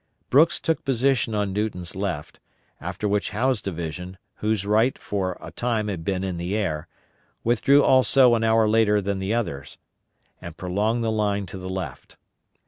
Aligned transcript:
Brooks 0.31 0.59
took 0.59 0.83
position 0.83 1.35
on 1.35 1.53
Newton's 1.53 1.95
left, 1.95 2.39
after 2.79 3.07
which 3.07 3.29
Howe's 3.29 3.61
division, 3.61 4.17
whose 4.37 4.65
right 4.65 4.97
flank 4.97 5.05
for 5.05 5.37
a 5.39 5.51
time 5.51 5.89
had 5.89 6.03
been 6.03 6.23
"in 6.23 6.37
the 6.37 6.55
air," 6.57 6.87
withdrew 7.43 7.83
also 7.83 8.33
an 8.33 8.43
hour 8.43 8.67
later 8.67 8.99
than 8.99 9.19
the 9.19 9.35
others, 9.35 9.77
and 10.41 10.57
prolonged 10.57 11.03
the 11.03 11.11
line 11.11 11.45
to 11.45 11.57
the 11.59 11.69
left. 11.69 12.17